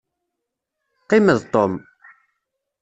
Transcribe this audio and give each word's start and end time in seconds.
Qqim 1.03 1.27
d 1.37 1.39
Tom. 1.53 1.73